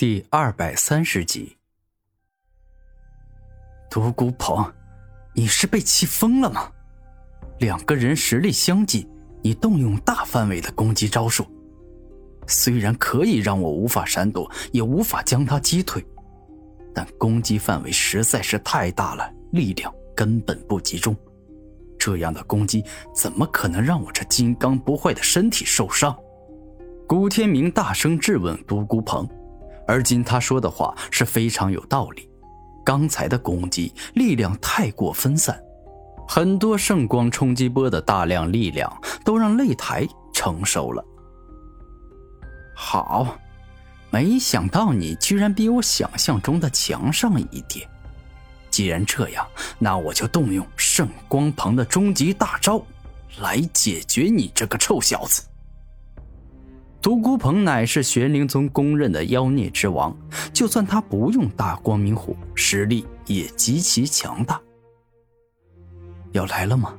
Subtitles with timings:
[0.00, 1.58] 第二百三十集，
[3.90, 4.72] 独孤鹏，
[5.34, 6.72] 你是被气疯了吗？
[7.58, 9.06] 两个人实力相近，
[9.42, 11.44] 你动用大范围的攻击招数，
[12.46, 16.02] 虽然可以让我无法闪躲，也无法将他击退，
[16.94, 21.14] 但攻击范围实在是太大了，力量根本不集中。
[21.98, 22.82] 这样的攻击
[23.14, 26.18] 怎么可能让我这金刚不坏的身体受伤？
[27.06, 29.28] 古天明大声质问独孤鹏。
[29.90, 32.30] 而今他说的话是非常有道理。
[32.84, 35.60] 刚才的攻击力量太过分散，
[36.28, 38.90] 很多圣光冲击波的大量力量
[39.24, 41.04] 都让擂台承受了。
[42.72, 43.36] 好，
[44.10, 47.84] 没想到你居然比我想象中的强上一点。
[48.70, 49.44] 既然这样，
[49.76, 52.80] 那我就动用圣光鹏的终极大招
[53.40, 55.42] 来解决你这个臭小子。
[57.02, 60.14] 独孤鹏乃是玄灵宗公认的妖孽之王，
[60.52, 64.60] 就算他不用大光明火，实力也极其强大。
[66.32, 66.94] 要来了吗？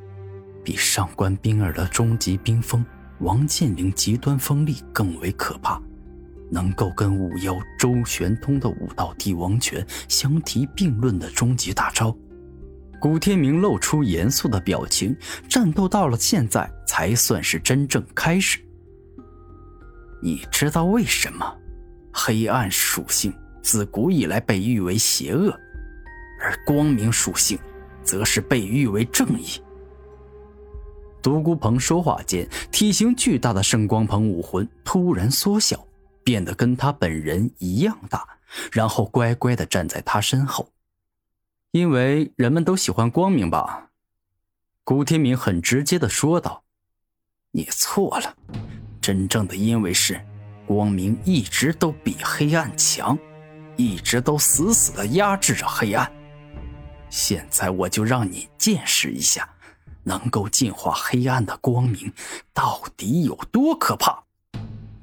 [0.64, 2.84] 比上官冰儿的终极冰封、
[3.20, 5.80] 王剑灵极端锋利更为可怕，
[6.50, 12.16] 能够跟五妖周玄通的武道帝王拳相提并论的终极大招。
[13.00, 15.16] 古天明露出严肃的表情，
[15.48, 18.60] 战斗到了现在才算是真正开始。
[20.22, 21.58] 你知道为什么
[22.14, 25.52] 黑暗属性自古以来被誉为邪恶，
[26.40, 27.58] 而光明属性
[28.04, 29.62] 则是被誉为正义？
[31.22, 35.86] 独孤鹏说话间，体型巨大的圣光鹏武魂突然缩小，
[36.24, 38.28] 变得跟他本人一样大，
[38.72, 40.68] 然后乖乖的站在他身后。
[41.72, 43.90] 因为人们都喜欢光明吧？
[44.84, 46.64] 古天明很直接的说道
[47.52, 48.36] ：“你错了。”
[49.02, 50.22] 真正的因为是，
[50.68, 53.18] 光明一直都比黑暗强，
[53.76, 56.10] 一直都死死的压制着黑暗。
[57.10, 59.50] 现在我就让你见识一下，
[60.04, 62.14] 能够净化黑暗的光明
[62.54, 64.24] 到底有多可怕。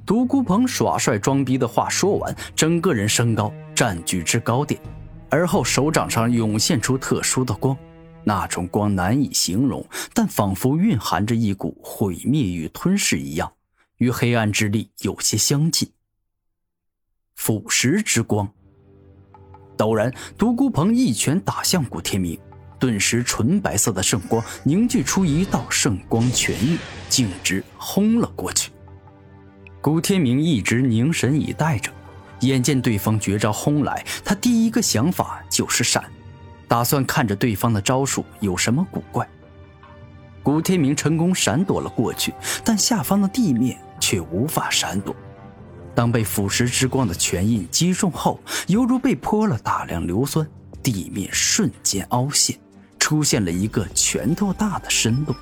[0.07, 4.81] 独孤鹏耍帅装逼的话说完，整个人升高，占据制高点，
[5.29, 7.77] 而后手掌上涌现出特殊的光，
[8.25, 9.85] 那种光难以形容，
[10.15, 13.53] 但仿佛蕴含着一股毁灭与吞噬一样。
[13.99, 15.91] 与黑暗之力有些相近。
[17.37, 18.49] 腐蚀之光。
[19.77, 22.37] 陡然，独孤鹏一拳打向古天明，
[22.81, 26.77] 顿时纯白色的圣光凝聚出一道圣光拳印，
[27.09, 28.73] 径直轰了过去。
[29.81, 31.93] 古天明一直凝神以待着，
[32.41, 36.05] 眼见对方绝招轰来，他第一个想法就是闪，
[36.67, 39.29] 打算看着对方的招数有什么古怪。
[40.43, 42.35] 古天明成功闪躲了过去，
[42.65, 43.79] 但下方的地面。
[44.09, 45.15] 却无法闪躲。
[45.95, 50.49] 当被腐蚀之光的拳印击中后，犹如被泼了大量硫酸，
[50.83, 52.59] 地面瞬间凹陷，
[52.99, 55.37] 出现了一个拳头大的深洞。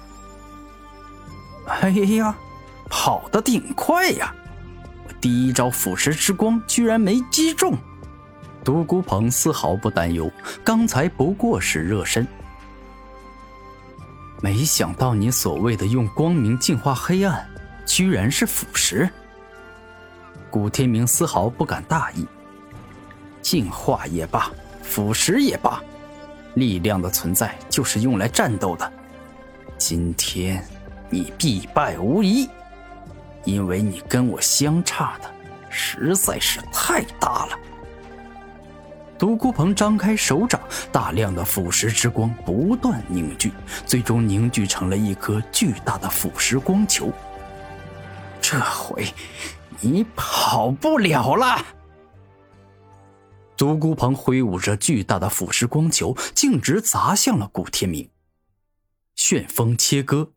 [1.69, 2.37] 哎呀，
[2.91, 4.34] 跑得挺快呀！
[5.06, 7.72] 我第一招腐蚀之光居然没击中。
[8.65, 10.28] 独孤鹏丝毫不担忧，
[10.65, 12.26] 刚才不过是热身。
[14.41, 17.49] 没想到你所谓的用光明净化黑暗。
[17.87, 19.09] 居然是腐蚀！
[20.51, 22.27] 古天明丝毫不敢大意。
[23.41, 24.51] 净化也罢，
[24.83, 25.81] 腐蚀也罢，
[26.55, 28.93] 力量的存在就是用来战斗的。
[29.79, 30.63] 今天
[31.09, 32.49] 你必败无疑，
[33.45, 35.31] 因为你跟我相差的
[35.71, 37.59] 实在是太大了。
[39.17, 40.61] 独孤鹏张开手掌，
[40.91, 43.53] 大量的腐蚀之光不断凝聚，
[43.87, 47.11] 最终凝聚成了一颗巨大的腐蚀光球。
[48.49, 49.12] 这回
[49.81, 51.67] 你跑不了了！
[53.57, 58.09] 独孤鹏挥舞着巨大的腐蚀光球，径直砸向了古天明。
[59.17, 60.31] 旋风切割，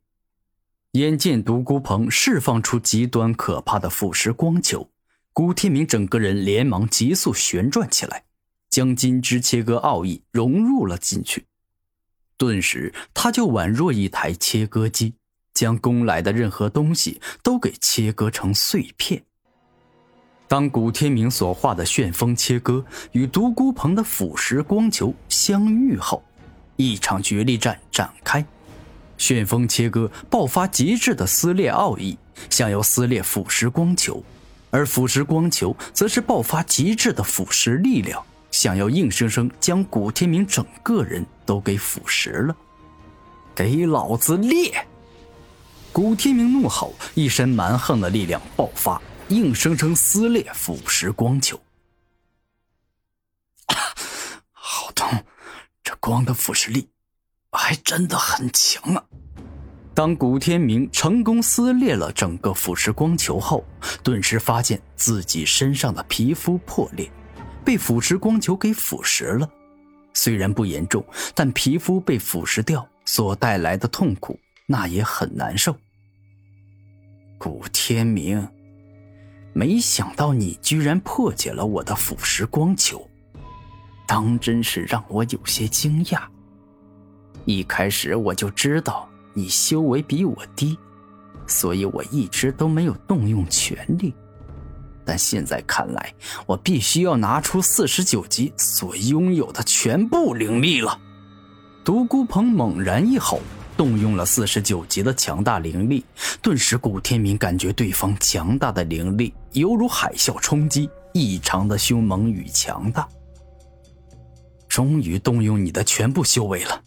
[0.93, 4.89] 眼见独孤鹏释放出极端可怕的腐蚀光球，
[5.31, 8.23] 古天明整个人连忙急速旋转起来，
[8.71, 11.45] 将金枝切割奥义融入了进去。
[12.37, 15.13] 顿时，他就宛若一台切割机。
[15.53, 19.23] 将攻来的任何东西都给切割成碎片。
[20.47, 26.23] 当古天明所画的旋风切割与独孤鹏的腐蚀光球相遇后，
[26.75, 28.43] 一场决力战展开。
[29.17, 32.17] 旋风切割爆发极致的撕裂奥义，
[32.49, 34.23] 想要撕裂腐蚀光球；
[34.71, 42.55] 而腐蚀光球则是爆发极致的腐蚀力量，想要硬生生将古天明整个人都给腐蚀了。
[43.53, 44.87] 给老子裂！
[45.91, 51.59] 古天明怒吼，一身蛮横的力量爆发，硬生生撕裂腐蚀光球。
[54.51, 55.23] 好痛，
[55.83, 56.89] 这光的腐蚀力
[57.51, 59.03] 还真的很强啊！
[59.95, 63.65] 当古天明成功撕裂了整个腐蚀光球后，
[64.03, 67.11] 顿时发现自己身上的皮肤破裂，
[67.65, 69.49] 被腐蚀光球给腐蚀了。
[70.13, 71.03] 虽然不严重，
[71.33, 74.39] 但皮肤被腐蚀掉所带来的痛苦，
[74.71, 75.75] 那也很难受。
[77.39, 78.47] 古天明，
[79.51, 83.09] 没想到你居然破解了我的腐蚀光球，
[84.07, 86.21] 当真是让我有些惊讶。
[87.45, 89.09] 一开始我就知道。
[89.35, 90.77] 你修为比我低，
[91.47, 94.13] 所以我一直都没有动用全力。
[95.05, 96.13] 但现在看来，
[96.45, 100.99] 我必须要拿出四十九级所拥有的全部灵力了。
[101.85, 103.39] 独孤鹏猛然一吼，
[103.79, 106.03] 动用了四十九级的强大灵力。
[106.41, 113.07] 顿时，古天明感觉对方强大的灵力犹如海啸冲击，异常的凶猛与强大。
[114.67, 116.83] 终于动用你的全部修为了。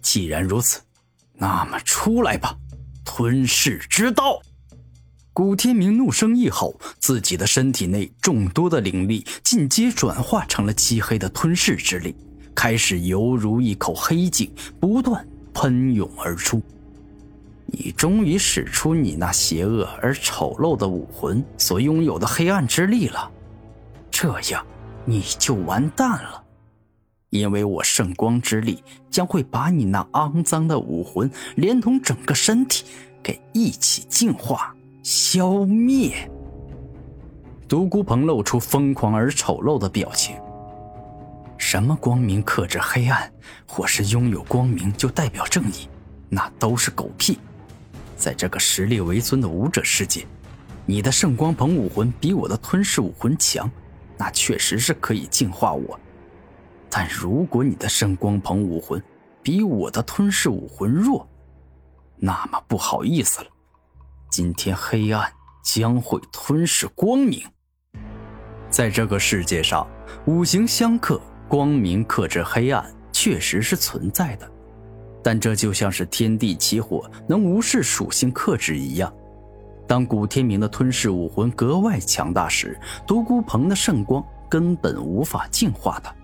[0.00, 0.80] 既然如此。
[1.34, 2.56] 那么出来吧，
[3.04, 4.40] 吞噬之道！
[5.32, 12.14] 古天明怒声一吼，自己的身体内众多的灵力尽皆转化成了漆黑的吞噬之力，
[12.54, 14.48] 开始犹如一口黑井，
[14.80, 16.62] 不断喷涌而出。
[17.66, 23.30] 你终于使出你那邪恶而丑陋的武魂所拥有的黑暗之力了，
[24.10, 24.64] 这样
[25.04, 26.42] 你就完蛋了。
[27.30, 32.86] 因为我圣光之力将会把你那肮脏的武魂连同整个身体
[33.22, 36.30] 给一起净化消灭。
[37.68, 40.36] 独孤鹏露出疯狂而丑陋的表情。
[41.58, 43.30] 什么光明克制黑暗，
[43.66, 45.88] 或是拥有光明就代表正义，
[46.30, 47.38] 那都是狗屁。
[48.16, 50.26] 在这个实力为尊的武者世界，
[50.86, 53.70] 你的圣光鹏武魂比我的吞噬武魂强，
[54.16, 55.98] 那确实是可以净化我。
[56.88, 59.02] 但如果你的圣光鹏武魂
[59.42, 61.28] 比我的吞噬武魂弱，
[62.16, 63.46] 那么不好意思了，
[64.30, 65.30] 今天黑暗
[65.62, 67.42] 将会吞噬光明。
[68.70, 69.86] 在这个世界上，
[70.26, 74.48] 五行相克，光明克制黑暗，确实是存在的。
[75.22, 79.12] 但这就像是天地起火能无视属性克制一样，
[79.86, 86.14] 当古天明的吞噬武魂格外强大时，独孤鹏的圣光根本无法净化他。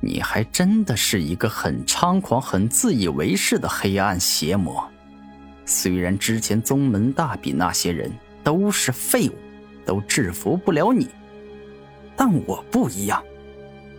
[0.00, 4.82] 你还真的是一个很猖狂、很自以为是的黑暗邪魔。
[5.66, 8.10] 虽然之前宗门大比那些人
[8.42, 9.34] 都是废物，
[9.84, 11.08] 都制服不了你，
[12.16, 13.22] 但我不一样。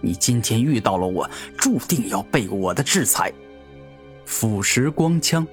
[0.01, 3.31] 你今天遇到了我，注定要被我的制裁。
[4.25, 5.47] 腐蚀光枪。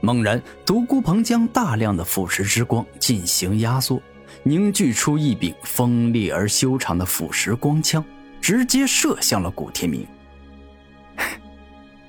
[0.00, 4.00] 猛然，独孤鹏将大量的腐蚀之光进行压缩，
[4.42, 8.04] 凝聚出一柄锋利而修长的腐蚀光枪。
[8.40, 10.06] 直接射向了古天明。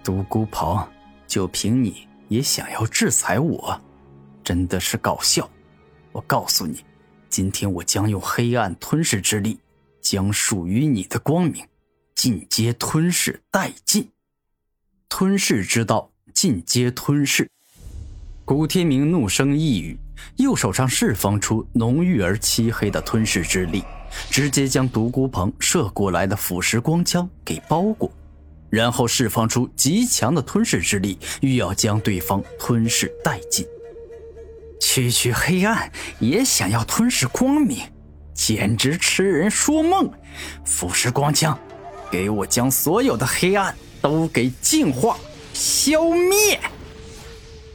[0.01, 0.81] 独孤鹏，
[1.27, 3.77] 就凭你也想要制裁我，
[4.41, 5.49] 真的是搞笑！
[6.13, 6.85] 我告诉你，
[7.29, 9.59] 今天我将用黑暗吞噬之力，
[10.01, 11.65] 将属于你的光明
[12.15, 14.09] 尽皆吞噬殆尽。
[15.07, 17.49] 吞噬之道，尽皆吞噬。
[18.43, 19.97] 古天明怒声一语，
[20.37, 23.83] 右手上释放出浓郁而漆黑的吞噬之力。
[24.29, 28.11] 直接将独孤鹏射过来的腐蚀光枪给包裹，
[28.69, 33.65] 然后释放出极强的吞噬之力，欲要将对方吞噬殆尽。
[34.81, 35.89] 区区黑暗
[36.19, 37.79] 也想要吞噬光明，
[38.43, 40.11] 简直痴人说梦！
[40.65, 41.55] 腐蚀光枪，
[42.09, 45.15] 给我将所有的黑暗都给净化、
[45.53, 46.59] 消灭！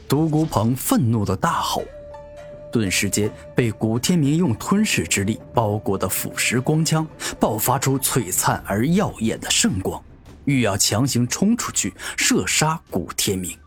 [0.09, 1.85] 独孤鹏愤怒的大吼。
[2.69, 7.07] 顿时间，被古天明用吞噬之力包裹的腐蚀光枪
[7.39, 10.03] 爆发出璀璨而耀眼的圣光，
[10.43, 13.57] 欲要强行冲出去射杀古天明。